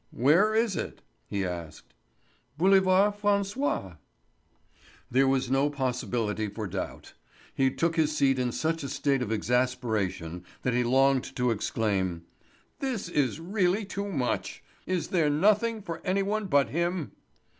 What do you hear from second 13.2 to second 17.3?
really too much! Is there nothing for any one but him?"